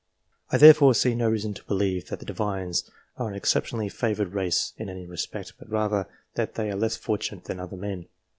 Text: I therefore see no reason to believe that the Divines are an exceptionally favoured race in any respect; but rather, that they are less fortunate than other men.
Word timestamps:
I 0.51 0.57
therefore 0.57 0.95
see 0.95 1.13
no 1.13 1.29
reason 1.29 1.53
to 1.53 1.63
believe 1.65 2.07
that 2.07 2.17
the 2.17 2.25
Divines 2.25 2.89
are 3.17 3.29
an 3.29 3.35
exceptionally 3.35 3.87
favoured 3.87 4.33
race 4.33 4.73
in 4.77 4.89
any 4.89 5.05
respect; 5.05 5.53
but 5.59 5.69
rather, 5.69 6.07
that 6.33 6.55
they 6.55 6.71
are 6.71 6.75
less 6.75 6.97
fortunate 6.97 7.43
than 7.43 7.59
other 7.59 7.77
men. 7.77 8.07